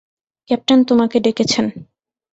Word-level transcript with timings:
Captain 0.49 0.79
তোমাকে 0.83 1.17
ডেকেছেন। 1.19 1.65